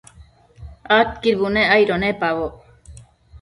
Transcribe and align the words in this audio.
Adquid 0.97 1.35
bunec 1.39 1.67
aido 1.75 1.95
nepaboc 2.01 2.53